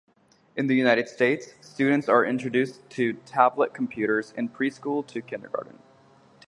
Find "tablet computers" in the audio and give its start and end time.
3.13-4.33